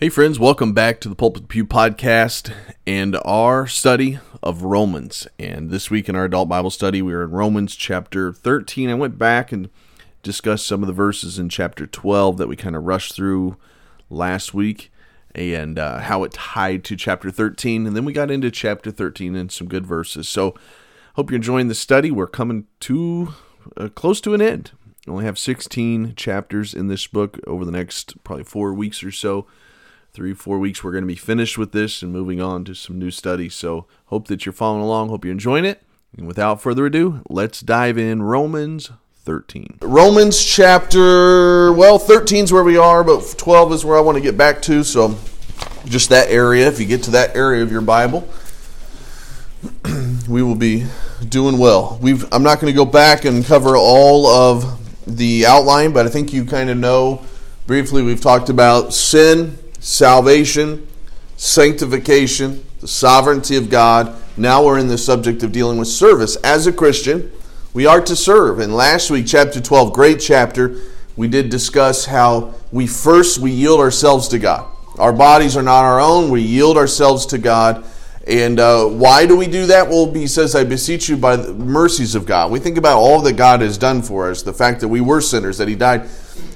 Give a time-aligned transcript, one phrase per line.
[0.00, 2.52] Hey, friends, welcome back to the Pulpit Pew podcast
[2.86, 5.26] and our study of Romans.
[5.40, 8.90] And this week in our adult Bible study, we are in Romans chapter 13.
[8.90, 9.68] I went back and
[10.22, 13.56] discussed some of the verses in chapter 12 that we kind of rushed through
[14.08, 14.92] last week
[15.34, 17.84] and uh, how it tied to chapter 13.
[17.84, 20.28] And then we got into chapter 13 and some good verses.
[20.28, 20.54] So,
[21.14, 22.12] hope you're enjoying the study.
[22.12, 23.34] We're coming to
[23.76, 24.70] uh, close to an end.
[25.08, 29.10] We only have 16 chapters in this book over the next probably four weeks or
[29.10, 29.44] so
[30.12, 32.98] three, four weeks, we're going to be finished with this and moving on to some
[32.98, 33.54] new studies.
[33.54, 35.08] So, hope that you're following along.
[35.08, 35.82] Hope you're enjoying it.
[36.16, 38.90] And without further ado, let's dive in Romans
[39.24, 39.78] 13.
[39.82, 44.22] Romans chapter, well, 13 is where we are, but 12 is where I want to
[44.22, 44.82] get back to.
[44.82, 45.18] So,
[45.84, 48.28] just that area, if you get to that area of your Bible,
[50.28, 50.86] we will be
[51.28, 51.98] doing well.
[52.00, 56.08] We've, I'm not going to go back and cover all of the outline, but I
[56.08, 57.22] think you kind of know
[57.66, 60.86] briefly we've talked about sin salvation,
[61.36, 64.14] sanctification, the sovereignty of God.
[64.36, 66.36] Now we're in the subject of dealing with service.
[66.36, 67.30] As a Christian,
[67.74, 68.60] we are to serve.
[68.60, 70.80] And last week, chapter 12, great chapter,
[71.16, 74.70] we did discuss how we first we yield ourselves to God.
[74.98, 76.30] Our bodies are not our own.
[76.30, 77.84] We yield ourselves to God.
[78.26, 79.88] And uh, why do we do that?
[79.88, 82.50] Well, he says, I beseech you by the mercies of God.
[82.50, 85.20] We think about all that God has done for us, the fact that we were
[85.20, 86.08] sinners, that He died.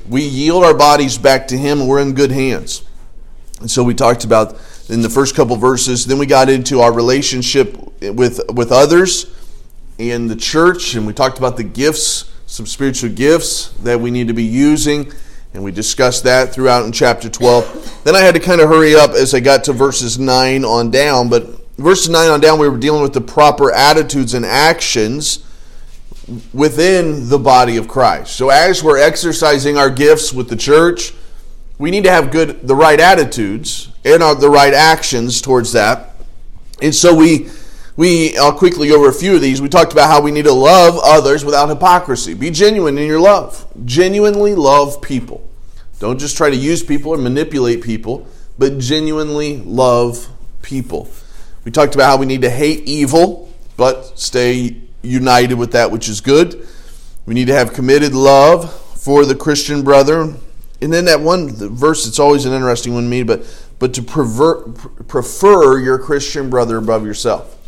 [0.08, 2.82] We yield our bodies back to Him, and we're in good hands.
[3.62, 6.04] And so we talked about in the first couple verses.
[6.04, 9.32] Then we got into our relationship with with others
[9.98, 14.26] in the church, and we talked about the gifts, some spiritual gifts that we need
[14.26, 15.12] to be using,
[15.54, 18.00] and we discussed that throughout in chapter 12.
[18.02, 20.90] Then I had to kind of hurry up as I got to verses 9 on
[20.90, 25.46] down, but verses 9 on down we were dealing with the proper attitudes and actions
[26.52, 28.34] within the body of Christ.
[28.34, 31.14] So as we're exercising our gifts with the church,
[31.82, 36.10] we need to have good the right attitudes and the right actions towards that.
[36.80, 37.48] And so we
[37.96, 39.60] we I'll quickly go over a few of these.
[39.60, 42.34] We talked about how we need to love others without hypocrisy.
[42.34, 43.66] Be genuine in your love.
[43.84, 45.44] Genuinely love people.
[45.98, 48.28] Don't just try to use people or manipulate people,
[48.58, 50.28] but genuinely love
[50.62, 51.10] people.
[51.64, 56.08] We talked about how we need to hate evil, but stay united with that which
[56.08, 56.64] is good.
[57.26, 60.34] We need to have committed love for the Christian brother
[60.82, 63.44] and then that one verse, it's always an interesting one to me, but
[63.82, 64.62] but to prefer,
[65.08, 67.58] prefer your Christian brother above yourself.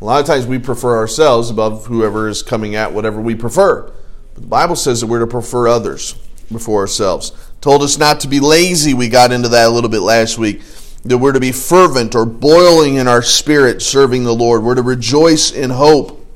[0.00, 3.82] A lot of times we prefer ourselves above whoever is coming at whatever we prefer.
[4.32, 6.14] But the Bible says that we're to prefer others
[6.50, 7.32] before ourselves.
[7.60, 8.94] Told us not to be lazy.
[8.94, 10.62] We got into that a little bit last week.
[11.04, 14.62] That we're to be fervent or boiling in our spirit serving the Lord.
[14.62, 16.26] We're to rejoice in hope.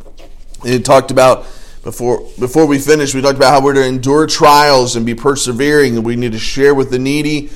[0.62, 1.46] And it talked about
[1.86, 5.94] before, before we finish, we talked about how we're to endure trials and be persevering,
[5.94, 7.48] and we need to share with the needy,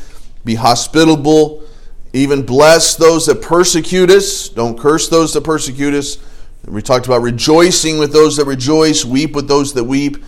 [0.44, 1.64] be hospitable,
[2.12, 4.48] even bless those that persecute us.
[4.48, 6.18] Don't curse those that persecute us.
[6.64, 10.18] We talked about rejoicing with those that rejoice, weep with those that weep.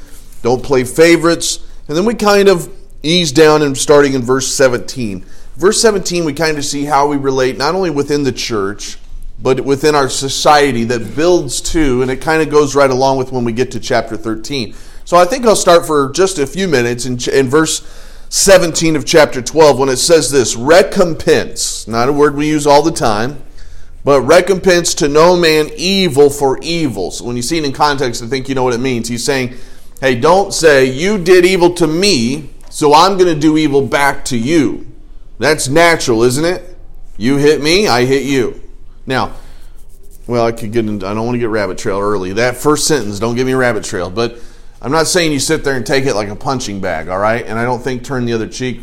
[0.43, 1.65] Don't play favorites.
[1.87, 2.69] And then we kind of
[3.05, 5.25] ease down and starting in verse 17.
[5.55, 8.99] Verse 17, we kind of see how we relate not only within the church,
[9.43, 13.33] but within our society that builds to, and it kind of goes right along with
[13.33, 14.75] when we get to chapter 13.
[15.05, 17.83] So I think I'll start for just a few minutes in, in verse
[18.29, 22.83] 17 of chapter 12 when it says this recompense, not a word we use all
[22.83, 23.43] the time,
[24.05, 27.11] but recompense to no man evil for evil.
[27.11, 29.09] So when you see it in context, I think you know what it means.
[29.09, 29.55] He's saying,
[30.01, 34.25] hey, don't say, you did evil to me, so I'm going to do evil back
[34.27, 34.87] to you.
[35.39, 36.77] That's natural, isn't it?
[37.17, 38.62] You hit me, I hit you.
[39.07, 39.35] Now,
[40.27, 42.33] well, I could get into, I don't want to get rabbit trail early.
[42.35, 44.11] That first sentence, don't give me rabbit trail.
[44.11, 44.39] But
[44.81, 47.45] I'm not saying you sit there and take it like a punching bag, all right?
[47.45, 48.81] And I don't think turn the other cheek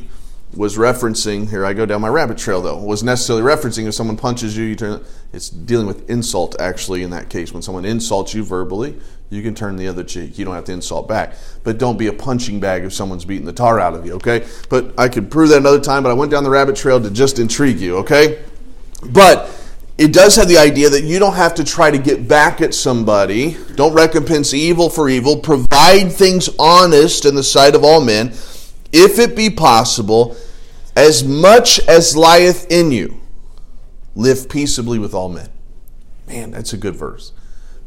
[0.55, 4.17] was referencing, here I go down my rabbit trail though, was necessarily referencing if someone
[4.17, 7.53] punches you, you turn, it's dealing with insult actually in that case.
[7.53, 10.39] When someone insults you verbally, you can turn the other cheek.
[10.39, 11.35] You don't have to insult back.
[11.63, 14.47] But don't be a punching bag if someone's beating the tar out of you, okay?
[14.69, 17.11] But I could prove that another time, but I went down the rabbit trail to
[17.11, 18.43] just intrigue you, okay?
[19.11, 19.51] But
[19.99, 22.73] it does have the idea that you don't have to try to get back at
[22.73, 23.57] somebody.
[23.75, 25.37] Don't recompense evil for evil.
[25.37, 28.29] Provide things honest in the sight of all men,
[28.93, 30.37] if it be possible,
[30.95, 33.19] as much as lieth in you.
[34.15, 35.49] Live peaceably with all men.
[36.29, 37.33] Man, that's a good verse.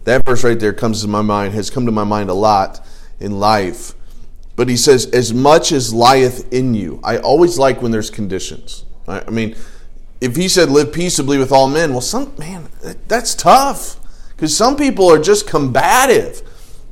[0.04, 2.86] That verse right there comes to my mind, has come to my mind a lot
[3.20, 3.94] in life.
[4.54, 7.00] But he says, as much as lieth in you.
[7.02, 8.84] I always like when there's conditions.
[9.08, 9.56] I mean,
[10.22, 12.68] if he said live peaceably with all men, well, some man,
[13.08, 13.98] that's tough
[14.30, 16.42] because some people are just combative.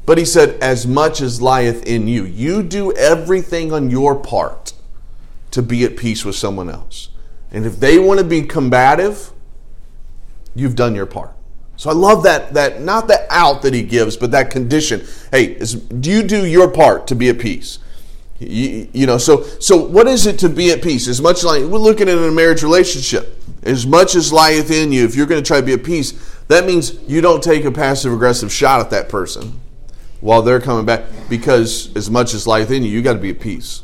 [0.05, 4.73] But he said, as much as lieth in you, you do everything on your part
[5.53, 7.11] to be at peace with someone else.
[7.53, 9.31] And if they want to be combative,
[10.57, 11.33] you've done your part.
[11.77, 15.07] So I love that that not the out that he gives, but that condition.
[15.31, 17.79] Hey, is, do you do your part to be at peace?
[18.41, 21.07] You, you, know, so so what is it to be at peace?
[21.09, 25.05] As much like we're looking at a marriage relationship, as much as lieth in you,
[25.05, 26.13] if you're going to try to be at peace,
[26.49, 29.61] that means you don't take a passive aggressive shot at that person
[30.21, 33.31] while they're coming back, because as much as lieth in you, you got to be
[33.31, 33.83] at peace.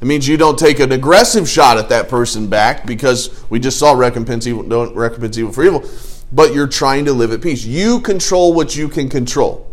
[0.00, 3.78] It means you don't take an aggressive shot at that person back because we just
[3.78, 5.88] saw recompense evil, don't recompense evil for evil
[6.32, 7.64] but you're trying to live at peace.
[7.64, 9.68] You control what you can control.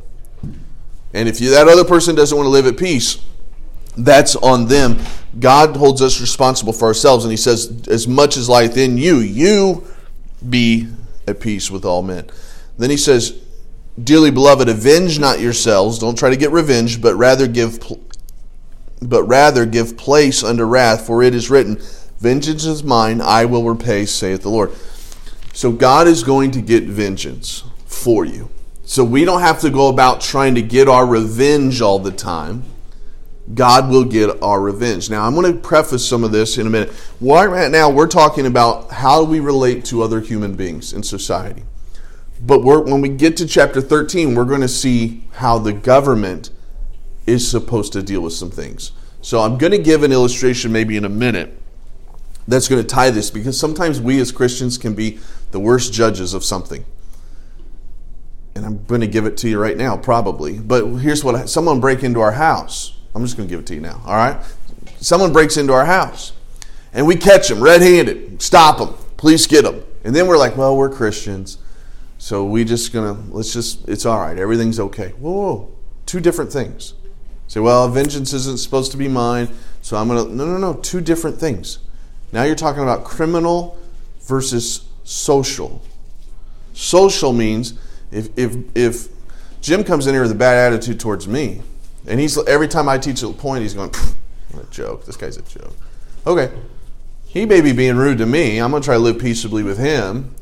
[1.13, 3.19] And if you, that other person doesn't want to live at peace,
[4.05, 4.97] that's on them.
[5.39, 9.17] God holds us responsible for ourselves, and He says, As much as lieth in you,
[9.17, 9.87] you
[10.47, 10.87] be
[11.27, 12.29] at peace with all men.
[12.77, 13.39] Then He says,
[14.01, 15.99] Dearly beloved, avenge not yourselves.
[15.99, 17.79] Don't try to get revenge, but rather give
[19.01, 21.81] but rather give place unto wrath, for it is written,
[22.19, 24.71] Vengeance is mine, I will repay, saith the Lord.
[25.53, 28.49] So God is going to get vengeance for you.
[28.83, 32.63] So we don't have to go about trying to get our revenge all the time.
[33.53, 35.09] God will get our revenge.
[35.09, 36.91] Now, I'm going to preface some of this in a minute.
[37.19, 41.63] Right now, we're talking about how we relate to other human beings in society.
[42.41, 46.51] But when we get to chapter 13, we're going to see how the government
[47.25, 48.91] is supposed to deal with some things.
[49.21, 51.57] So I'm going to give an illustration maybe in a minute
[52.47, 55.19] that's going to tie this because sometimes we as Christians can be
[55.51, 56.85] the worst judges of something.
[58.55, 60.59] And I'm going to give it to you right now, probably.
[60.59, 62.97] But here's what someone break into our house.
[63.19, 64.41] I'm just going to give it to you now, all right?
[65.01, 66.31] Someone breaks into our house
[66.93, 69.83] and we catch them red handed, stop them, police get them.
[70.03, 71.57] And then we're like, well, we're Christians.
[72.17, 75.09] So we just gonna let's just it's all right, everything's okay.
[75.19, 75.71] Whoa, whoa.
[76.05, 76.93] two different things.
[77.47, 79.49] Say, well, vengeance isn't supposed to be mine,
[79.81, 81.79] so I'm gonna no no no, two different things.
[82.31, 83.77] Now you're talking about criminal
[84.21, 85.81] versus social.
[86.73, 87.73] Social means
[88.11, 89.07] if, if, if
[89.61, 91.61] Jim comes in here with a bad attitude towards me,
[92.09, 93.91] and he's every time I teach a point, he's going,
[94.59, 95.05] a joke.
[95.05, 95.75] This guy's a joke.
[96.25, 96.51] Okay.
[97.25, 98.57] He may be being rude to me.
[98.59, 100.33] I'm going to try to live peaceably with him.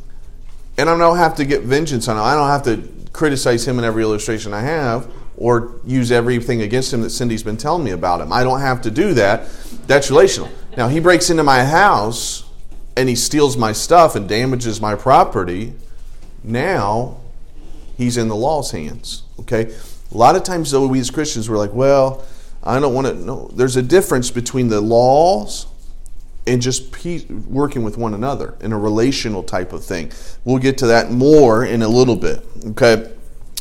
[0.77, 2.23] And I don't have to get vengeance on him.
[2.23, 6.93] I don't have to criticize him in every illustration I have or use everything against
[6.93, 8.31] him that Cindy's been telling me about him.
[8.31, 9.49] I don't have to do that.
[9.85, 10.49] That's relational.
[10.77, 12.45] Now, he breaks into my house
[12.95, 15.73] and he steals my stuff and damages my property.
[16.43, 17.17] Now,
[17.97, 19.23] he's in the law's hands.
[19.41, 19.75] Okay?
[20.11, 22.25] A lot of times, though, we as Christians, we're like, well,
[22.63, 23.13] I don't want to.
[23.13, 25.67] No, there's a difference between the laws
[26.45, 27.05] and just
[27.47, 30.11] working with one another in a relational type of thing.
[30.45, 32.45] We'll get to that more in a little bit.
[32.67, 33.11] Okay?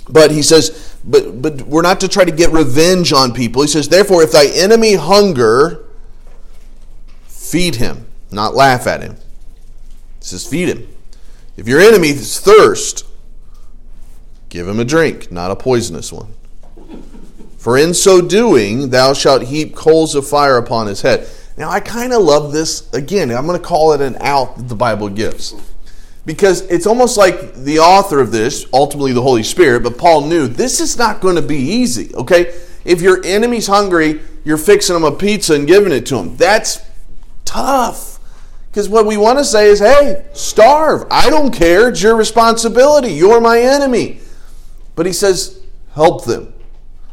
[0.09, 3.63] But he says, but but we're not to try to get revenge on people.
[3.63, 5.87] He says, therefore, if thy enemy hunger,
[7.47, 9.13] Feed him, not laugh at him.
[9.13, 10.89] It says, feed him.
[11.57, 13.06] If your enemy is thirst,
[14.49, 16.33] give him a drink, not a poisonous one.
[17.59, 21.29] For in so doing, thou shalt heap coals of fire upon his head.
[21.57, 22.93] Now, I kind of love this.
[22.93, 25.55] Again, I'm going to call it an out that the Bible gives.
[26.25, 30.49] Because it's almost like the author of this, ultimately the Holy Spirit, but Paul knew
[30.49, 32.55] this is not going to be easy, okay?
[32.85, 36.37] If your enemy's hungry, you're fixing them a pizza and giving it to them.
[36.37, 36.81] That's
[37.45, 38.21] tough.
[38.71, 41.07] Because what we want to say is, hey, starve.
[41.11, 41.89] I don't care.
[41.89, 43.13] It's your responsibility.
[43.13, 44.21] You're my enemy.
[44.97, 45.61] But he says,
[45.95, 46.53] help them.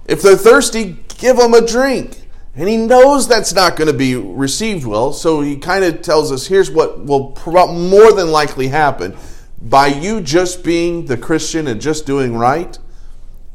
[0.06, 2.24] If they're thirsty, give them a drink.
[2.56, 5.14] And he knows that's not going to be received well.
[5.14, 9.16] So he kind of tells us here's what will more than likely happen.
[9.62, 12.78] By you just being the Christian and just doing right,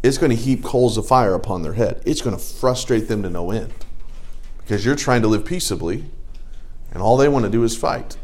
[0.03, 2.03] it's going to heap coals of fire upon their head.
[2.07, 3.73] It's going to frustrate them to no end.
[4.59, 6.07] Because you're trying to live peaceably
[6.93, 8.17] and all they want to do is fight.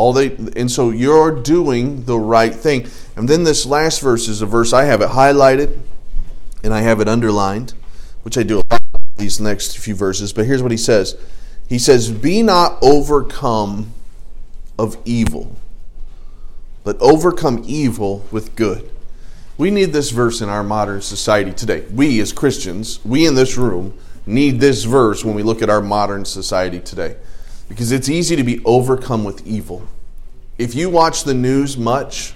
[0.00, 2.88] All they and so you're doing the right thing.
[3.16, 5.78] And then this last verse is a verse I have it highlighted
[6.64, 7.74] and I have it underlined,
[8.22, 11.16] which I do a lot of these next few verses, but here's what he says.
[11.68, 13.92] He says, "Be not overcome
[14.78, 15.54] of evil,
[16.82, 18.88] but overcome evil with good."
[19.58, 21.82] We need this verse in our modern society today.
[21.94, 23.92] We as Christians, we in this room
[24.24, 27.16] need this verse when we look at our modern society today
[27.70, 29.86] because it's easy to be overcome with evil.
[30.58, 32.34] If you watch the news much,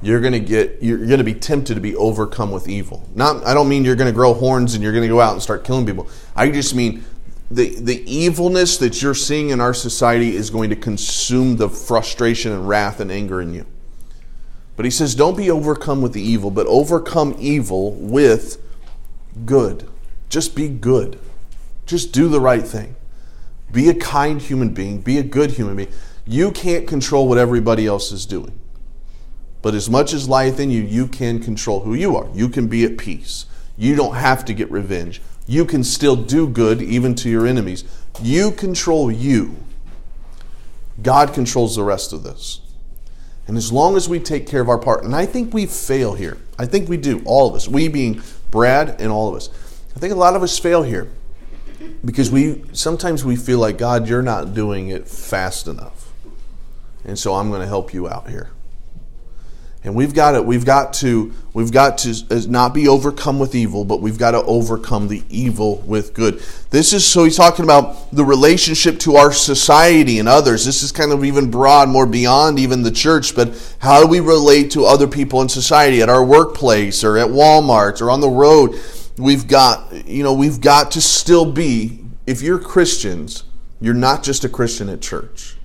[0.00, 3.06] you're going to get you're going to be tempted to be overcome with evil.
[3.14, 5.34] Not I don't mean you're going to grow horns and you're going to go out
[5.34, 6.08] and start killing people.
[6.34, 7.04] I just mean
[7.50, 12.50] the the evilness that you're seeing in our society is going to consume the frustration
[12.50, 13.66] and wrath and anger in you.
[14.74, 18.62] But he says don't be overcome with the evil, but overcome evil with
[19.44, 19.86] good.
[20.30, 21.18] Just be good.
[21.84, 22.96] Just do the right thing.
[23.72, 25.00] Be a kind human being.
[25.00, 25.92] Be a good human being.
[26.26, 28.58] You can't control what everybody else is doing.
[29.62, 32.28] But as much as lieth in you, you can control who you are.
[32.32, 33.46] You can be at peace.
[33.76, 35.20] You don't have to get revenge.
[35.46, 37.84] You can still do good even to your enemies.
[38.22, 39.56] You control you.
[41.02, 42.60] God controls the rest of this.
[43.46, 46.14] And as long as we take care of our part, and I think we fail
[46.14, 46.38] here.
[46.58, 47.68] I think we do, all of us.
[47.68, 49.50] We being Brad and all of us.
[49.94, 51.10] I think a lot of us fail here
[52.04, 56.12] because we sometimes we feel like God, you're not doing it fast enough.
[57.04, 58.50] And so I'm going to help you out here.
[59.86, 63.54] And we've got to we've got to we've got to uh, not be overcome with
[63.54, 66.42] evil, but we've got to overcome the evil with good.
[66.70, 70.64] This is so he's talking about the relationship to our society and others.
[70.64, 74.18] This is kind of even broad, more beyond even the church, but how do we
[74.18, 78.28] relate to other people in society at our workplace or at Walmart or on the
[78.28, 78.74] road?
[79.18, 83.44] We've got you know, we've got to still be if you're Christians,
[83.80, 85.56] you're not just a Christian at church.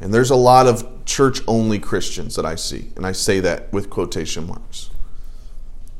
[0.00, 2.92] And there's a lot of church only Christians that I see.
[2.96, 4.90] And I say that with quotation marks.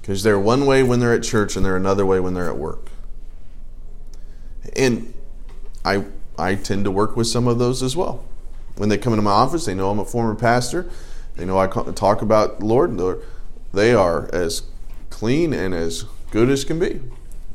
[0.01, 2.57] Because they're one way when they're at church and they're another way when they're at
[2.57, 2.91] work.
[4.77, 5.13] And
[5.85, 6.05] I,
[6.39, 8.25] I tend to work with some of those as well.
[8.77, 10.89] When they come into my office, they know I'm a former pastor.
[11.37, 12.99] They know I talk about Lord.
[13.73, 14.63] They are as
[15.11, 17.01] clean and as good as can be.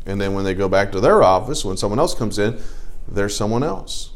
[0.06, 2.62] And then when they go back to their office, when someone else comes in,
[3.08, 4.12] they're someone else.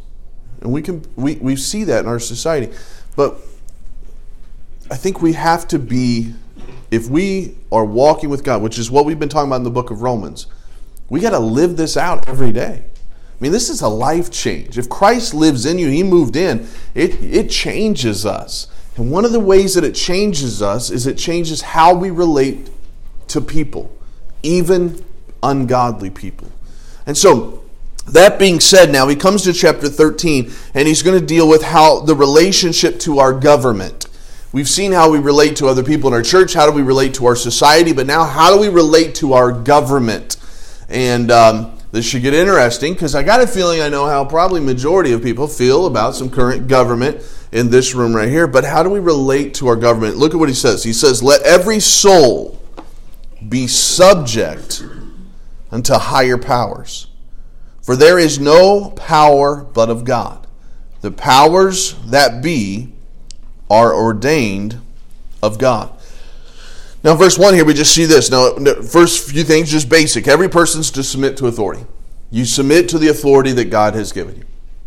[0.61, 2.73] And we can we, we see that in our society.
[3.15, 3.37] But
[4.89, 6.33] I think we have to be
[6.89, 9.69] if we are walking with God, which is what we've been talking about in the
[9.69, 10.47] book of Romans,
[11.09, 12.83] we got to live this out every day.
[12.85, 14.77] I mean, this is a life change.
[14.77, 18.67] If Christ lives in you, He moved in, it, it changes us.
[18.95, 22.71] And one of the ways that it changes us is it changes how we relate
[23.27, 23.95] to people,
[24.43, 25.03] even
[25.43, 26.51] ungodly people.
[27.05, 27.63] And so,
[28.07, 31.61] that being said, now he comes to chapter 13 and he's going to deal with
[31.63, 34.07] how the relationship to our government.
[34.53, 36.53] We've seen how we relate to other people in our church.
[36.53, 37.91] How do we relate to our society?
[37.91, 40.37] But now, how do we relate to our government?
[40.87, 44.61] And um, this should get interesting because I got a feeling I know how probably
[44.61, 48.47] majority of people feel about some current government in this room right here.
[48.47, 50.15] But how do we relate to our government?
[50.15, 50.81] Look at what he says.
[50.83, 52.56] He says, "Let every soul
[53.47, 54.83] be subject
[55.71, 57.07] unto higher powers."
[57.81, 60.45] For there is no power but of God.
[61.01, 62.89] The powers that be
[63.69, 64.81] are ordained
[65.41, 65.91] of God.
[67.01, 68.29] Now, verse 1 here, we just see this.
[68.29, 70.27] Now, first few things, just basic.
[70.27, 71.85] Every person's to submit to authority.
[72.29, 74.43] You submit to the authority that God has given you.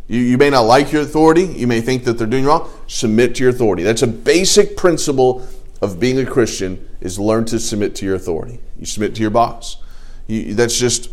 [0.08, 1.44] You, you may not like your authority.
[1.44, 2.68] You may think that they're doing wrong.
[2.86, 3.82] Submit to your authority.
[3.82, 5.46] That's a basic principle
[5.80, 8.60] of being a Christian is learn to submit to your authority.
[8.78, 9.78] You submit to your boss.
[10.26, 11.10] You, that's just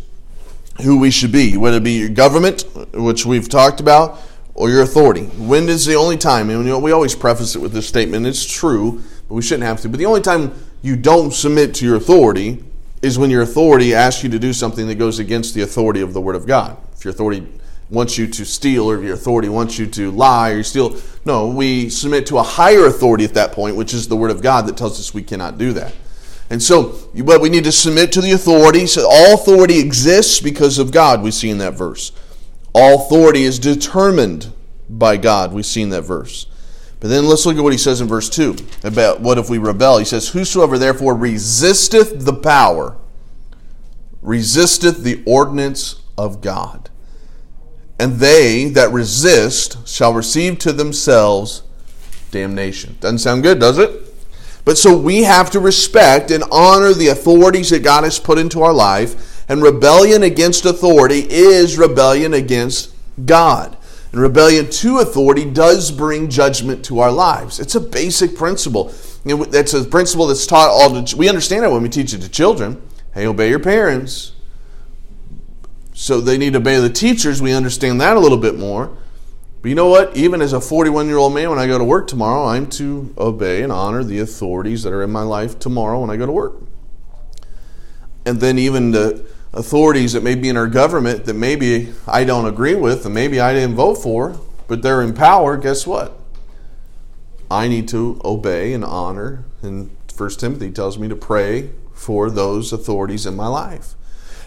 [0.82, 4.20] who we should be, whether it be your government, which we've talked about,
[4.54, 5.24] or your authority.
[5.24, 8.26] When is the only time, and you know, we always preface it with this statement,
[8.26, 11.84] it's true, but we shouldn't have to, but the only time you don't submit to
[11.84, 12.64] your authority
[13.02, 16.12] is when your authority asks you to do something that goes against the authority of
[16.12, 16.76] the Word of God.
[16.96, 17.46] If your authority
[17.90, 21.48] wants you to steal, or your authority wants you to lie, or you steal, no,
[21.48, 24.66] we submit to a higher authority at that point, which is the Word of God
[24.66, 25.94] that tells us we cannot do that.
[26.50, 28.86] And so, but we need to submit to the authority.
[28.86, 32.12] So all authority exists because of God, we see in that verse.
[32.74, 34.52] All authority is determined
[34.88, 36.46] by God, we see in that verse.
[37.00, 39.58] But then let's look at what he says in verse 2 about what if we
[39.58, 39.98] rebel.
[39.98, 42.96] He says, Whosoever therefore resisteth the power,
[44.20, 46.90] resisteth the ordinance of God.
[47.98, 51.62] And they that resist shall receive to themselves
[52.30, 52.96] damnation.
[53.00, 53.90] Doesn't sound good, does it?
[54.64, 58.62] But so we have to respect and honor the authorities that God has put into
[58.62, 59.48] our life.
[59.48, 63.76] And rebellion against authority is rebellion against God.
[64.12, 67.58] And rebellion to authority does bring judgment to our lives.
[67.58, 68.92] It's a basic principle.
[69.24, 72.28] That's a principle that's taught all the, we understand it when we teach it to
[72.28, 72.80] children.
[73.14, 74.32] Hey, obey your parents.
[76.00, 77.42] So they need to obey the teachers.
[77.42, 78.96] We understand that a little bit more.
[79.60, 80.16] But you know what?
[80.16, 83.12] Even as a 41 year old man, when I go to work tomorrow, I'm to
[83.18, 86.30] obey and honor the authorities that are in my life tomorrow when I go to
[86.30, 86.54] work.
[88.24, 92.46] And then even the authorities that may be in our government that maybe I don't
[92.46, 94.38] agree with and maybe I didn't vote for,
[94.68, 96.16] but they're in power, guess what?
[97.50, 99.46] I need to obey and honor.
[99.62, 103.96] And First Timothy tells me to pray for those authorities in my life.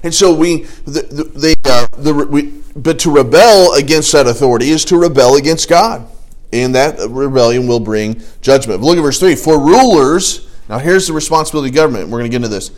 [0.04, 1.02] And so we, the,
[1.36, 6.08] the, uh, the, we, but to rebel against that authority is to rebel against God.
[6.54, 8.82] And that rebellion will bring judgment.
[8.82, 9.36] But look at verse 3.
[9.36, 12.10] For rulers, now here's the responsibility of government.
[12.10, 12.72] We're going to get into this.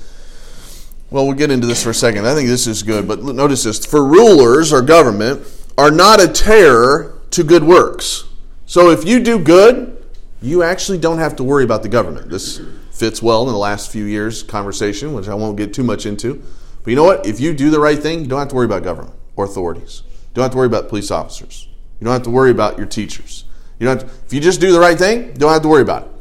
[1.10, 2.28] Well, we'll get into this for a second.
[2.28, 3.86] I think this is good, but notice this.
[3.86, 8.26] For rulers or government, are not a terror to good works.
[8.66, 10.04] So if you do good,
[10.42, 12.30] you actually don't have to worry about the government.
[12.30, 12.62] This
[12.92, 16.44] fits well in the last few years' conversation, which I won't get too much into.
[16.84, 17.26] But you know what?
[17.26, 20.04] If you do the right thing, you don't have to worry about government or authorities.
[20.06, 21.68] You don't have to worry about police officers.
[22.00, 23.46] You don't have to worry about your teachers.
[23.80, 25.82] You don't to, if you just do the right thing, you don't have to worry
[25.82, 26.12] about it.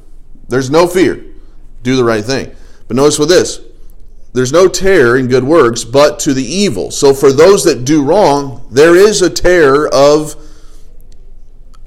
[0.49, 1.25] There's no fear.
[1.83, 2.55] Do the right thing.
[2.87, 3.61] But notice with this,
[4.33, 6.91] there's no terror in good works, but to the evil.
[6.91, 10.37] So for those that do wrong, there is a terror of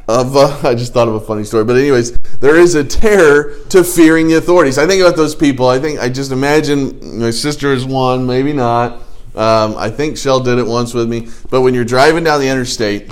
[0.07, 3.55] of uh, I just thought of a funny story, but anyways, there is a terror
[3.69, 4.77] to fearing the authorities.
[4.77, 5.67] I think about those people.
[5.67, 9.01] I think I just imagine my sister is one, maybe not.
[9.35, 11.27] Um, I think Shell did it once with me.
[11.49, 13.11] But when you're driving down the interstate,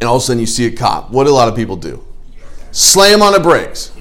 [0.00, 1.76] and all of a sudden you see a cop, what do a lot of people
[1.76, 2.04] do?
[2.70, 3.92] Slam on the brakes,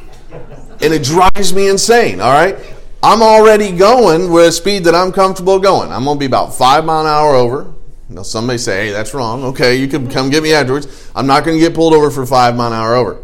[0.82, 2.20] and it drives me insane.
[2.20, 2.58] All right,
[3.04, 5.92] I'm already going with a speed that I'm comfortable going.
[5.92, 7.74] I'm gonna be about five mile an hour over.
[8.12, 9.44] Now, some may say, hey, that's wrong.
[9.46, 11.10] Okay, you can come get me afterwards.
[11.16, 13.24] I'm not going to get pulled over for five mile an hour over.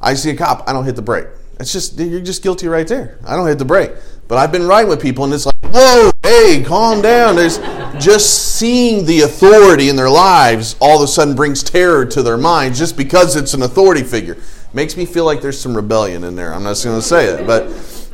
[0.00, 1.26] I see a cop, I don't hit the brake.
[1.60, 3.18] It's just, you're just guilty right there.
[3.24, 3.92] I don't hit the brake.
[4.26, 7.36] But I've been riding with people, and it's like, whoa, hey, calm down.
[7.36, 7.58] There's
[8.02, 12.36] just seeing the authority in their lives all of a sudden brings terror to their
[12.36, 14.36] minds just because it's an authority figure.
[14.72, 16.52] Makes me feel like there's some rebellion in there.
[16.52, 17.70] I'm not going to say it, but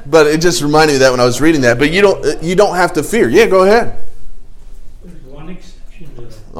[0.06, 1.78] but it just reminded me of that when I was reading that.
[1.78, 3.28] But you don't you don't have to fear.
[3.28, 3.96] Yeah, go ahead.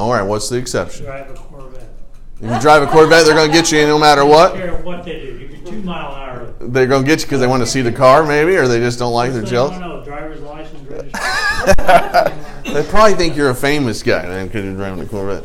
[0.00, 1.04] All right, what's the exception?
[1.04, 1.88] Drive a Corvette.
[2.40, 4.54] If you drive a Corvette, they're going to get you no matter what.
[4.54, 5.38] Care what they do.
[5.38, 6.54] You can two mile an hour.
[6.58, 8.78] They're going to get you because they want to see the car, maybe, or they
[8.78, 9.78] just don't like their I jealous.
[9.78, 10.02] don't know.
[10.02, 10.88] Driver's license.
[12.72, 15.44] They probably think you're a famous guy then because you're driving a Corvette.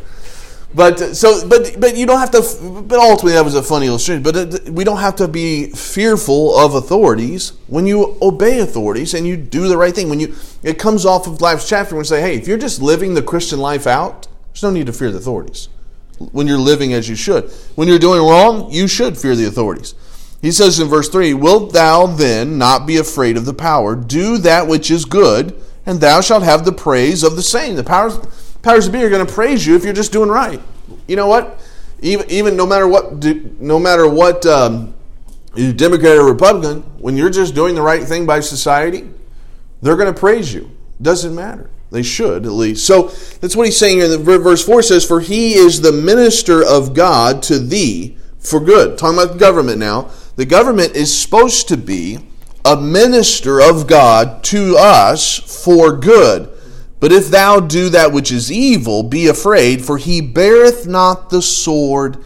[0.75, 2.81] But uh, so, but but you don't have to.
[2.83, 4.21] But ultimately, that was a funny illustration.
[4.21, 9.25] But it, we don't have to be fearful of authorities when you obey authorities and
[9.25, 10.07] you do the right thing.
[10.07, 12.81] When you, it comes off of life's chapter when you say, "Hey, if you're just
[12.81, 15.67] living the Christian life out, there's no need to fear the authorities.
[16.31, 19.95] When you're living as you should, when you're doing wrong, you should fear the authorities."
[20.41, 23.95] He says in verse 3 Wilt thou then not be afraid of the power?
[23.95, 27.75] Do that which is good, and thou shalt have the praise of the same.
[27.75, 28.17] The powers,
[28.61, 30.61] powers to be are going to praise you if you're just doing right.
[31.07, 31.59] You know what?
[32.01, 33.23] Even, even no matter what,
[33.59, 34.93] no matter what, um,
[35.55, 39.09] you Democrat or Republican, when you're just doing the right thing by society,
[39.81, 40.69] they're going to praise you.
[41.01, 41.69] Doesn't matter.
[41.95, 42.85] They should, at least.
[42.85, 43.03] So
[43.39, 44.17] that's what he's saying here.
[44.17, 48.97] Verse 4 says, For he is the minister of God to thee for good.
[48.97, 50.11] Talking about the government now.
[50.35, 52.19] The government is supposed to be
[52.65, 56.49] a minister of God to us for good.
[56.99, 61.41] But if thou do that which is evil, be afraid, for he beareth not the
[61.41, 62.17] sword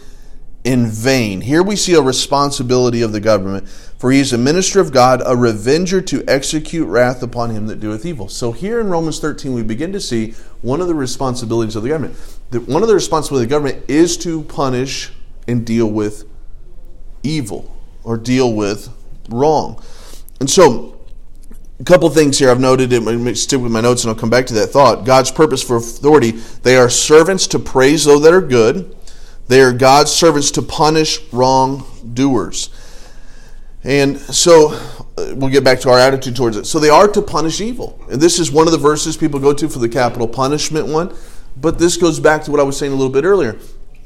[0.62, 1.40] in vain.
[1.40, 5.22] Here we see a responsibility of the government, for he is a minister of God,
[5.24, 8.28] a revenger to execute wrath upon him that doeth evil.
[8.28, 11.88] So here in Romans 13, we begin to see one of the responsibilities of the
[11.88, 12.16] government.
[12.66, 15.10] One of the responsibilities of the government is to punish
[15.48, 16.24] and deal with
[17.22, 18.90] evil or deal with
[19.30, 19.82] wrong.
[20.40, 21.00] And so,
[21.78, 22.92] a couple things here I've noted.
[22.92, 25.06] It stick with my notes, and I'll come back to that thought.
[25.06, 28.94] God's purpose for authority: they are servants to praise those that are good.
[29.50, 32.70] They are God's servants to punish wrongdoers.
[33.82, 34.68] And so
[35.18, 36.66] uh, we'll get back to our attitude towards it.
[36.66, 38.00] So they are to punish evil.
[38.08, 41.12] And this is one of the verses people go to for the capital punishment one.
[41.56, 43.58] But this goes back to what I was saying a little bit earlier.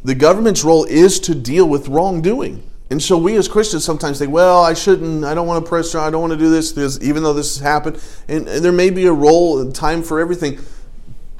[0.03, 2.63] The government's role is to deal with wrongdoing.
[2.89, 5.95] And so we as Christians sometimes think, well, I shouldn't, I don't want to press,
[5.95, 8.03] I don't want to do this, even though this has happened.
[8.29, 10.59] And, and there may be a role and time for everything,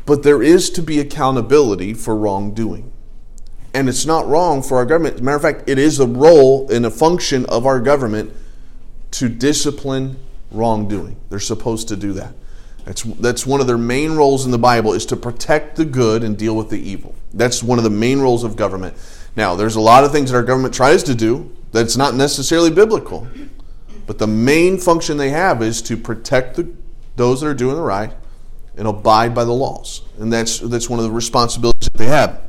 [0.05, 2.91] but there is to be accountability for wrongdoing.
[3.75, 5.17] And it's not wrong for our government.
[5.17, 8.33] As a matter of fact, it is a role and a function of our government
[9.13, 10.17] to discipline
[10.53, 11.17] wrongdoing.
[11.29, 12.35] They're supposed to do that.
[12.85, 16.23] That's, that's one of their main roles in the Bible is to protect the good
[16.23, 17.15] and deal with the evil.
[17.33, 18.97] That's one of the main roles of government.
[19.37, 22.71] Now, there's a lot of things that our government tries to do that's not necessarily
[22.71, 23.27] biblical.
[24.07, 26.73] But the main function they have is to protect the,
[27.17, 28.13] those that are doing the right
[28.77, 30.03] and abide by the laws.
[30.19, 32.44] And that's, that's one of the responsibilities that they have.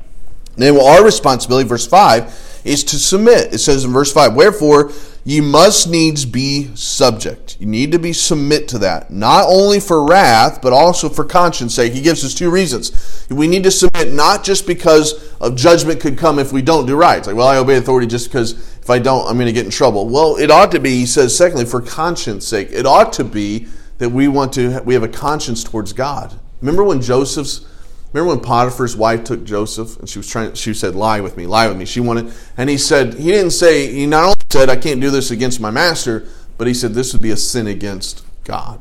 [0.57, 3.53] Now, our responsibility, verse 5, is to submit.
[3.53, 4.91] It says in verse 5, Wherefore
[5.23, 7.57] ye must needs be subject.
[7.59, 11.75] You need to be submit to that, not only for wrath, but also for conscience
[11.75, 11.93] sake.
[11.93, 13.25] He gives us two reasons.
[13.29, 16.95] We need to submit not just because of judgment could come if we don't do
[16.95, 17.17] right.
[17.17, 19.65] It's like, well, I obey authority just because if I don't, I'm going to get
[19.65, 20.07] in trouble.
[20.07, 22.69] Well, it ought to be, he says, secondly, for conscience sake.
[22.71, 26.39] It ought to be that we want to, we have a conscience towards God.
[26.61, 27.65] Remember when Joseph's
[28.15, 31.45] Remember when Potiphar's wife took Joseph and she was trying she said, Lie with me,
[31.45, 31.83] lie with me.
[31.83, 35.09] She wanted and he said, he didn't say, he not only said, I can't do
[35.09, 36.25] this against my master,
[36.57, 38.79] but he said this would be a sin against God.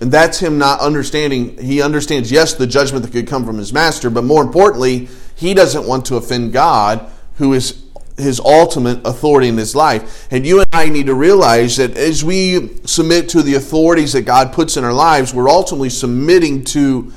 [0.00, 1.58] And that's him not understanding.
[1.58, 5.52] He understands, yes, the judgment that could come from his master, but more importantly, He
[5.52, 7.84] doesn't want to offend God, who is
[8.16, 10.26] his ultimate authority in his life.
[10.30, 14.22] And you and I need to realize that as we submit to the authorities that
[14.22, 17.12] God puts in our lives, we're ultimately submitting to,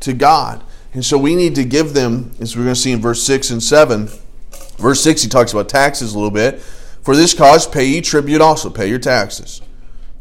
[0.00, 0.62] to God.
[0.96, 3.50] And so we need to give them, as we're going to see in verse 6
[3.50, 4.08] and 7.
[4.78, 6.58] Verse 6, he talks about taxes a little bit.
[7.02, 9.60] For this cause, pay ye tribute also, pay your taxes.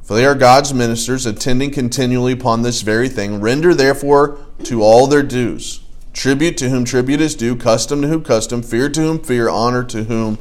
[0.04, 3.40] For they are God's ministers, attending continually upon this very thing.
[3.40, 5.80] Render therefore to all their dues
[6.12, 9.84] tribute to whom tribute is due, custom to whom custom, fear to whom fear, honor
[9.86, 10.38] to whom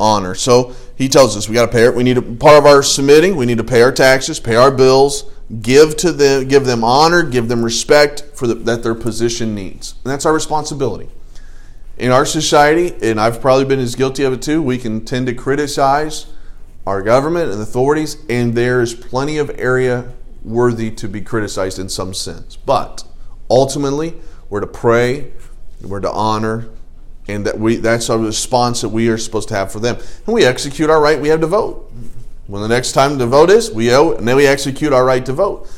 [0.00, 0.34] honor.
[0.34, 1.84] So he tells us we got to pay.
[1.84, 1.94] It.
[1.94, 3.36] We need a part of our submitting.
[3.36, 5.30] We need to pay our taxes, pay our bills,
[5.60, 9.94] give to them, give them honor, give them respect for the, that their position needs,
[10.04, 11.08] and that's our responsibility.
[11.96, 15.26] In our society, and I've probably been as guilty of it too, we can tend
[15.26, 16.26] to criticize
[16.86, 21.88] our government and authorities, and there is plenty of area worthy to be criticized in
[21.88, 22.56] some sense.
[22.56, 23.04] But
[23.48, 24.14] ultimately,
[24.50, 25.32] we're to pray,
[25.82, 26.68] we're to honor,
[27.26, 29.96] and that we that's our response that we are supposed to have for them.
[30.26, 31.90] And we execute our right we have to vote.
[32.46, 35.24] When the next time to vote is, we owe, and then we execute our right
[35.24, 35.68] to vote.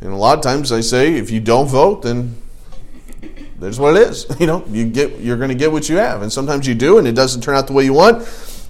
[0.00, 2.36] And a lot of times I say, if you don't vote, then
[3.58, 4.26] that's what it is.
[4.40, 6.98] You know, you get you're going to get what you have, and sometimes you do,
[6.98, 8.18] and it doesn't turn out the way you want.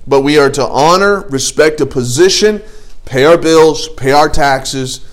[0.06, 2.62] But we are to honor, respect a position,
[3.04, 5.06] pay our bills, pay our taxes.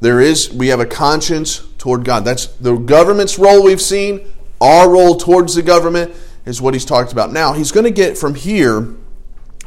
[0.00, 2.24] There is we have a conscience toward God.
[2.24, 4.32] That's the government's role we've seen.
[4.60, 7.32] Our role towards the government is what he's talked about.
[7.32, 8.94] Now, he's going to get from here,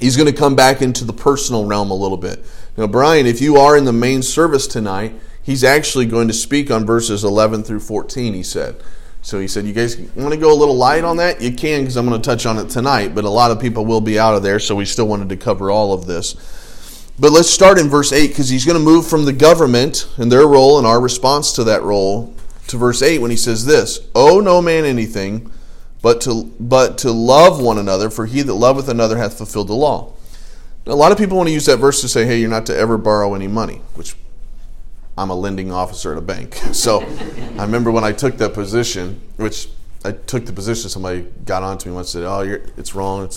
[0.04, 2.44] he's going to come back into the personal realm a little bit.
[2.76, 6.70] Now, Brian, if you are in the main service tonight, he's actually going to speak
[6.70, 8.76] on verses 11 through 14, he said.
[9.22, 11.42] So he said, You guys want to go a little light on that?
[11.42, 13.86] You can, because I'm going to touch on it tonight, but a lot of people
[13.86, 16.34] will be out of there, so we still wanted to cover all of this.
[17.18, 20.30] But let's start in verse 8 because he's going to move from the government and
[20.32, 22.34] their role and our response to that role
[22.68, 25.52] to verse 8 when he says this Owe no man anything
[26.04, 29.74] but to, but to love one another, for he that loveth another hath fulfilled the
[29.74, 30.14] law.
[30.86, 32.78] A lot of people want to use that verse to say, hey, you're not to
[32.78, 34.16] ever borrow any money, which
[35.18, 36.60] I'm a lending officer at a bank.
[36.74, 37.02] So
[37.58, 39.70] I remember when I took that position, which
[40.04, 43.30] I took the position, somebody got on to me once and said, oh, it's wrong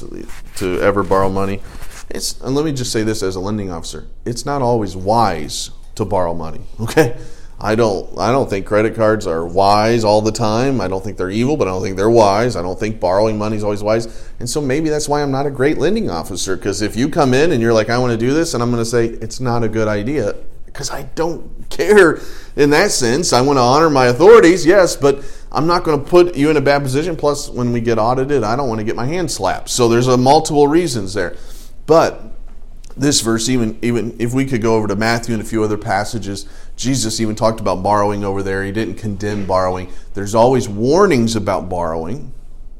[0.57, 1.63] to ever borrow money.
[2.11, 5.71] It's, and let me just say this as a lending officer it's not always wise
[5.95, 7.17] to borrow money, okay?
[7.59, 10.81] I don't I don't think credit cards are wise all the time.
[10.81, 12.55] I don't think they're evil, but I don't think they're wise.
[12.55, 14.29] I don't think borrowing money is always wise.
[14.39, 17.33] And so maybe that's why I'm not a great lending officer because if you come
[17.33, 19.41] in and you're like I want to do this and I'm going to say it's
[19.41, 20.35] not a good idea
[20.67, 22.21] because I don't care
[22.57, 23.33] in that sense.
[23.33, 26.59] I want to honor my authorities, yes, but I'm not going to put you in
[26.59, 29.31] a bad position plus when we get audited, I don't want to get my hand
[29.31, 29.71] slapped.
[29.71, 31.37] So there's a multiple reasons there.
[31.87, 32.36] But
[32.97, 35.77] this verse, even even if we could go over to Matthew and a few other
[35.77, 38.65] passages, Jesus even talked about borrowing over there.
[38.65, 39.93] He didn't condemn borrowing.
[40.15, 42.33] There's always warnings about borrowing.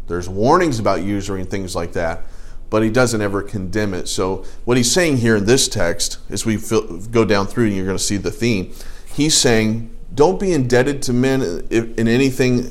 [0.07, 2.23] There's warnings about usury and things like that,
[2.71, 4.09] but he doesn't ever condemn it.
[4.09, 6.59] So what he's saying here in this text, as we
[7.11, 8.73] go down through, and you're going to see the theme,
[9.13, 12.71] he's saying, don't be indebted to men in anything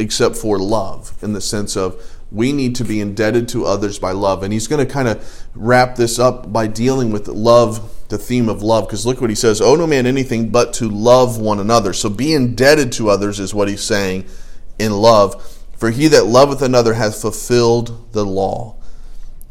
[0.00, 4.12] except for love, in the sense of we need to be indebted to others by
[4.12, 4.42] love.
[4.42, 8.48] And he's going to kind of wrap this up by dealing with love, the theme
[8.48, 11.58] of love, because look what he says Owe no man anything but to love one
[11.58, 11.92] another.
[11.92, 14.26] So be indebted to others is what he's saying
[14.78, 15.56] in love.
[15.76, 18.76] For he that loveth another hath fulfilled the law.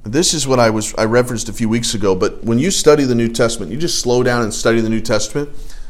[0.03, 3.03] This is what I was I referenced a few weeks ago, but when you study
[3.03, 5.49] the New Testament, you just slow down and study the New Testament,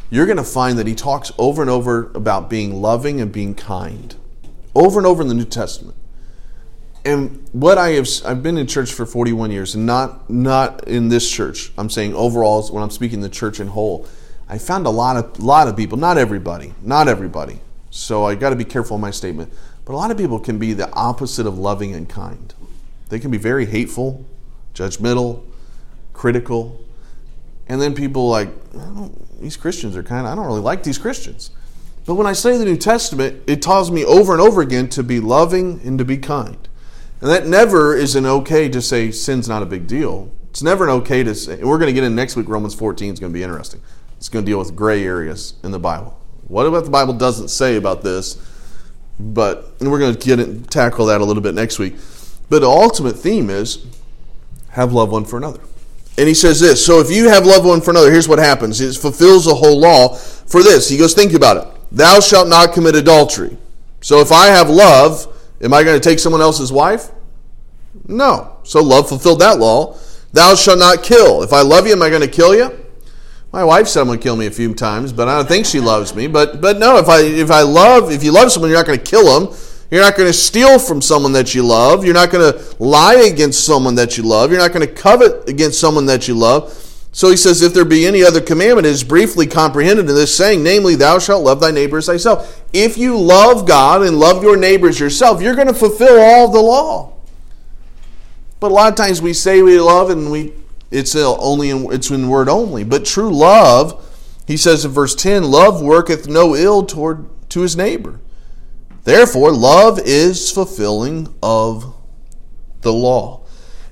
[0.10, 3.54] you're going to find that he talks over and over about being loving and being
[3.54, 4.16] kind.
[4.74, 5.98] Over and over in the New Testament
[7.08, 11.08] and what I have, I've been in church for 41 years, and not not in
[11.08, 11.72] this church.
[11.78, 14.06] I'm saying overall, when I'm speaking the church in whole,
[14.50, 17.62] I found a lot of lot of people, not everybody, not everybody.
[17.92, 19.54] So I got to be careful in my statement.
[19.86, 22.54] But a lot of people can be the opposite of loving and kind.
[23.08, 24.26] They can be very hateful,
[24.74, 25.46] judgmental,
[26.12, 26.84] critical,
[27.70, 28.50] and then people like
[29.40, 31.52] these Christians are kind of I don't really like these Christians.
[32.06, 35.04] But when I study the New Testament, it tells me over and over again to
[35.04, 36.67] be loving and to be kind.
[37.22, 40.32] And that never is an okay to say sin's not a big deal.
[40.50, 41.64] It's never an okay to say.
[41.64, 42.48] We're going to get in next week.
[42.48, 43.82] Romans 14 is going to be interesting.
[44.18, 46.20] It's going to deal with gray areas in the Bible.
[46.48, 48.38] What about the Bible doesn't say about this?
[49.20, 51.96] But we're going to get it, tackle that a little bit next week.
[52.50, 53.86] But the ultimate theme is
[54.70, 55.60] have love one for another.
[56.18, 58.82] And he says this so if you have love one for another, here's what happens
[58.82, 60.90] it fulfills the whole law for this.
[60.90, 61.82] He goes, think about it.
[61.92, 63.58] Thou shalt not commit adultery.
[64.02, 67.12] So if I have love, Am I going to take someone else's wife?
[68.08, 68.58] No.
[68.64, 69.98] So love fulfilled that law.
[70.34, 71.42] Thou shalt not kill.
[71.42, 72.86] If I love you, am I going to kill you?
[73.52, 75.66] My wife said I'm going to kill me a few times, but I don't think
[75.66, 76.28] she loves me.
[76.28, 79.00] But but no, if I if I love if you love someone, you're not going
[79.00, 79.58] to kill them.
[79.90, 82.04] You're not going to steal from someone that you love.
[82.04, 84.52] You're not going to lie against someone that you love.
[84.52, 86.74] You're not going to covet against someone that you love.
[87.18, 90.38] So he says, if there be any other commandment, it is briefly comprehended in this
[90.38, 92.64] saying, namely, thou shalt love thy neighbor as thyself.
[92.74, 96.60] If you love God and love your neighbors yourself, you're going to fulfill all the
[96.60, 97.16] law.
[98.60, 100.54] But a lot of times we say we love and we
[100.92, 102.84] it's only in, it's in word only.
[102.84, 104.08] But true love,
[104.46, 108.20] he says in verse 10, love worketh no ill toward to his neighbor.
[109.06, 111.96] Therefore, love is fulfilling of
[112.82, 113.42] the law.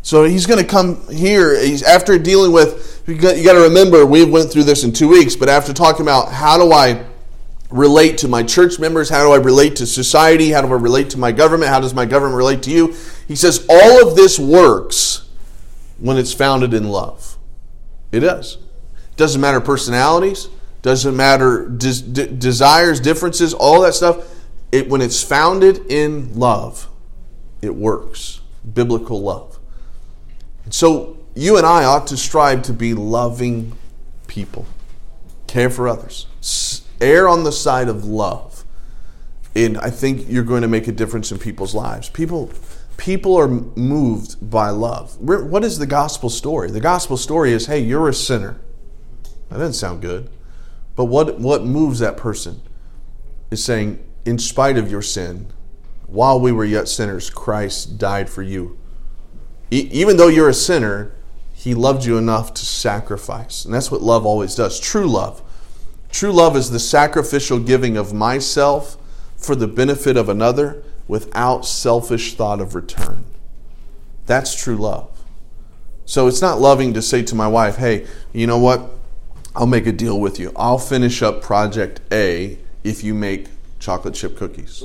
[0.04, 1.60] So he's going to come here.
[1.60, 2.95] He's after dealing with.
[3.08, 5.36] You got, to remember, we went through this in two weeks.
[5.36, 7.06] But after talking about how do I
[7.70, 11.12] relate to my church members, how do I relate to society, how do I relate
[11.12, 12.96] to my government, how does my government relate to you?
[13.28, 15.30] He says all of this works
[16.00, 17.38] when it's founded in love.
[18.12, 18.58] It does.
[19.18, 20.50] Doesn't matter personalities,
[20.82, 24.32] doesn't matter des- de- desires, differences, all that stuff.
[24.72, 26.90] It when it's founded in love,
[27.62, 28.42] it works.
[28.74, 29.60] Biblical love.
[30.66, 33.78] And so you and I ought to strive to be loving
[34.28, 34.66] people.
[35.48, 36.28] Care for others.
[37.02, 38.64] Err on the side of love.
[39.56, 42.10] And I think you're going to make a difference in people's lives.
[42.10, 42.52] People
[42.98, 45.20] people are moved by love.
[45.20, 46.72] What is the gospel story?
[46.72, 48.58] The gospel story is hey, you're a sinner.
[49.50, 50.30] That doesn't sound good.
[50.96, 52.62] But what, what moves that person
[53.52, 55.48] is saying, in spite of your sin,
[56.08, 58.78] while we were yet sinners, Christ died for you.
[59.72, 61.15] E- even though you're a sinner,
[61.66, 63.66] he loved you enough to sacrifice.
[63.66, 64.80] And that's what love always does.
[64.80, 65.42] True love.
[66.12, 68.98] True love is the sacrificial giving of myself
[69.36, 73.26] for the benefit of another without selfish thought of return.
[74.28, 75.10] That's true love.
[76.06, 78.92] So it's not loving to say to my wife, hey, you know what?
[79.56, 80.52] I'll make a deal with you.
[80.56, 83.48] I'll finish up project A if you make
[83.86, 84.84] chocolate chip cookies.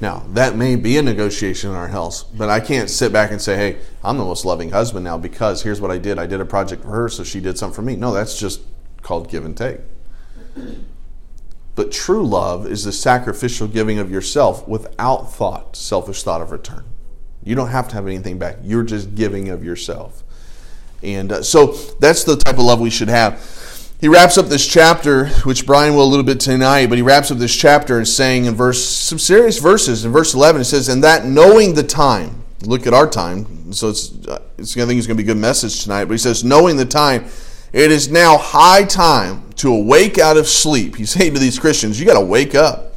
[0.00, 3.40] Now, that may be a negotiation in our house, but I can't sit back and
[3.40, 6.18] say, hey, I'm the most loving husband now because here's what I did.
[6.18, 7.96] I did a project for her, so she did something for me.
[7.96, 8.60] No, that's just
[9.00, 9.80] called give and take.
[11.74, 16.84] But true love is the sacrificial giving of yourself without thought, selfish thought of return.
[17.42, 18.58] You don't have to have anything back.
[18.62, 20.22] You're just giving of yourself.
[21.02, 21.68] And uh, so
[22.00, 23.40] that's the type of love we should have.
[24.04, 27.30] He wraps up this chapter, which Brian will a little bit tonight, but he wraps
[27.30, 30.04] up this chapter and saying in verse some serious verses.
[30.04, 33.72] In verse 11, it says, "And that knowing the time." Look at our time.
[33.72, 36.04] So it's, uh, it's I think it's going to be a good message tonight.
[36.04, 37.24] But he says, "Knowing the time."
[37.72, 40.96] It is now high time to awake out of sleep.
[40.96, 42.96] He's saying to these Christians, you got to wake up.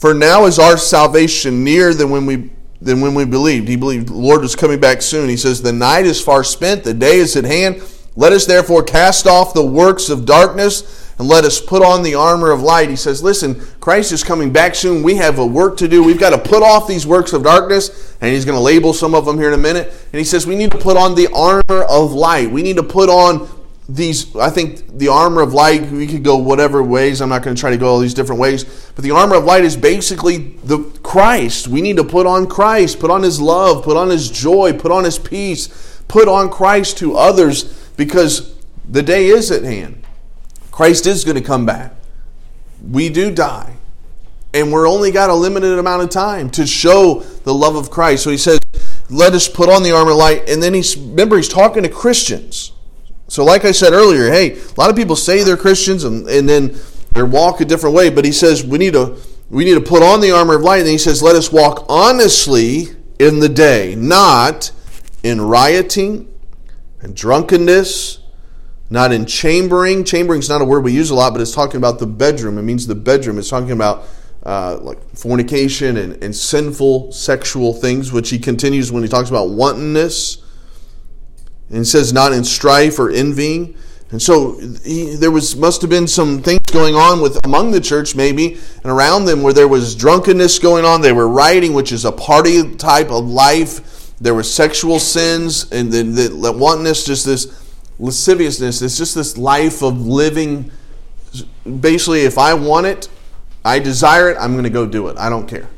[0.00, 2.50] For now is our salvation nearer than when we
[2.82, 3.68] than when we believed.
[3.68, 5.28] He believed the Lord was coming back soon.
[5.28, 7.80] He says, The night is far spent, the day is at hand.
[8.16, 12.14] Let us therefore cast off the works of darkness and let us put on the
[12.14, 12.90] armor of light.
[12.90, 15.02] He says, Listen, Christ is coming back soon.
[15.02, 16.02] We have a work to do.
[16.02, 19.14] We've got to put off these works of darkness, and he's going to label some
[19.14, 19.88] of them here in a minute.
[20.12, 22.50] And he says, We need to put on the armor of light.
[22.50, 23.48] We need to put on
[23.86, 27.54] these i think the armor of light we could go whatever ways i'm not going
[27.54, 30.38] to try to go all these different ways but the armor of light is basically
[30.64, 34.30] the christ we need to put on christ put on his love put on his
[34.30, 35.68] joy put on his peace
[36.08, 38.56] put on christ to others because
[38.88, 40.04] the day is at hand.
[40.70, 41.94] Christ is going to come back.
[42.82, 43.76] We do die.
[44.52, 48.24] And we're only got a limited amount of time to show the love of christ.
[48.24, 48.58] So he says
[49.10, 50.48] let us put on the armor of light.
[50.48, 52.72] And then he's remember he's talking to christians.
[53.28, 56.48] So, like I said earlier, hey, a lot of people say they're Christians and, and
[56.48, 56.76] then
[57.14, 58.10] they walk a different way.
[58.10, 59.16] But he says we need to
[59.50, 60.80] we need to put on the armor of light.
[60.80, 64.72] And he says, let us walk honestly in the day, not
[65.22, 66.33] in rioting
[67.04, 68.18] and drunkenness,
[68.90, 70.04] not in chambering.
[70.04, 72.58] Chambering is not a word we use a lot, but it's talking about the bedroom.
[72.58, 73.38] It means the bedroom.
[73.38, 74.04] It's talking about
[74.42, 79.50] uh, like fornication and, and sinful sexual things, which he continues when he talks about
[79.50, 80.44] wantonness
[81.70, 83.76] and it says not in strife or envying.
[84.10, 87.80] And so he, there was must have been some things going on with among the
[87.80, 91.00] church maybe and around them where there was drunkenness going on.
[91.00, 94.03] They were rioting, which is a party type of life.
[94.20, 97.64] There were sexual sins and the, the, the wantonness, just this
[97.98, 98.82] lasciviousness.
[98.82, 100.70] It's just this life of living.
[101.80, 103.08] Basically, if I want it,
[103.64, 105.16] I desire it, I'm going to go do it.
[105.18, 105.68] I don't care.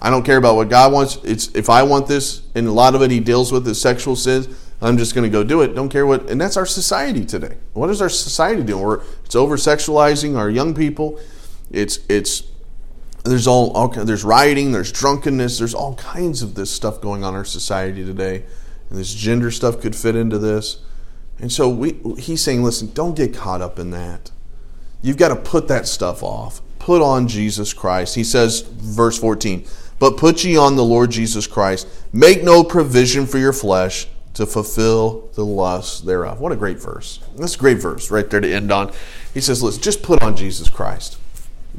[0.00, 1.16] I don't care about what God wants.
[1.24, 4.16] It's if I want this, and a lot of it He deals with is sexual
[4.16, 4.48] sins.
[4.82, 5.74] I'm just going to go do it.
[5.74, 6.28] Don't care what.
[6.30, 7.56] And that's our society today.
[7.72, 8.82] What is our society doing?
[8.82, 11.18] We're, it's over sexualizing our young people.
[11.70, 12.42] It's it's
[13.24, 17.32] there's all, all there's rioting, there's drunkenness, there's all kinds of this stuff going on
[17.32, 18.44] in our society today,
[18.90, 20.78] and this gender stuff could fit into this.
[21.38, 24.30] And so we, he's saying, listen, don't get caught up in that.
[25.02, 26.60] You've got to put that stuff off.
[26.78, 28.14] Put on Jesus Christ.
[28.14, 29.66] He says, verse 14.
[29.98, 31.88] but put ye on the Lord Jesus Christ.
[32.12, 36.40] Make no provision for your flesh to fulfill the lusts thereof.
[36.40, 37.20] What a great verse.
[37.36, 38.92] That's a great verse right there to end on.
[39.32, 41.18] He says, let's just put on Jesus Christ.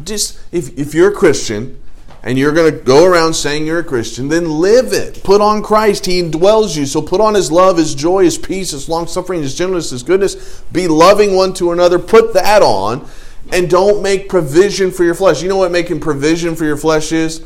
[0.03, 1.81] Just if, if you're a Christian
[2.23, 5.23] and you're going to go around saying you're a Christian, then live it.
[5.23, 6.05] Put on Christ.
[6.05, 6.85] He indwells you.
[6.85, 10.03] So put on his love, his joy, his peace, his long suffering, his gentleness, his
[10.03, 10.61] goodness.
[10.71, 11.99] Be loving one to another.
[11.99, 13.07] Put that on
[13.51, 15.41] and don't make provision for your flesh.
[15.41, 17.43] You know what making provision for your flesh is?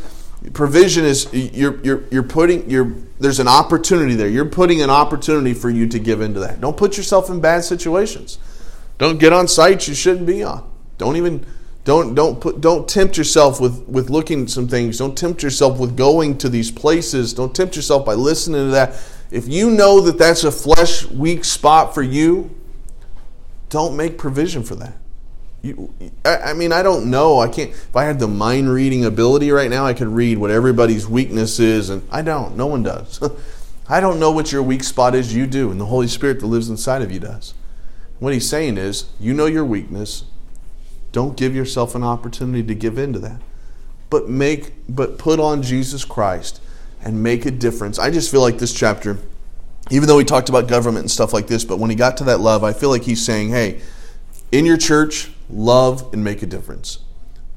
[0.53, 4.29] Provision is you're you're you're putting you're there's an opportunity there.
[4.29, 6.61] You're putting an opportunity for you to give into that.
[6.61, 8.39] Don't put yourself in bad situations.
[8.97, 10.69] Don't get on sites you shouldn't be on.
[10.97, 11.45] Don't even
[11.85, 14.97] don't don't put don't tempt yourself with with looking at some things.
[14.97, 17.33] Don't tempt yourself with going to these places.
[17.33, 19.01] Don't tempt yourself by listening to that.
[19.31, 22.55] If you know that that's a flesh weak spot for you,
[23.69, 24.95] don't make provision for that.
[25.61, 27.39] You, I, I mean, I don't know.
[27.39, 27.71] I can't.
[27.71, 31.59] If I had the mind reading ability right now, I could read what everybody's weakness
[31.59, 32.55] is, and I don't.
[32.55, 33.19] No one does.
[33.89, 35.35] I don't know what your weak spot is.
[35.35, 37.53] You do, and the Holy Spirit that lives inside of you does.
[38.19, 40.23] What he's saying is, you know your weakness.
[41.11, 43.41] Don't give yourself an opportunity to give in to that.
[44.09, 46.61] But make, but put on Jesus Christ
[47.01, 47.99] and make a difference.
[47.99, 49.17] I just feel like this chapter,
[49.91, 52.23] even though he talked about government and stuff like this, but when he got to
[52.25, 53.81] that love, I feel like he's saying, hey,
[54.51, 56.99] in your church, love and make a difference.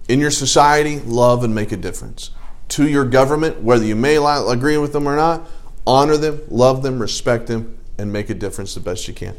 [0.08, 2.30] In your society, love and make a difference.
[2.70, 5.48] To your government, whether you may agree with them or not,
[5.86, 9.36] honor them, love them, respect them, and make a difference the best you can.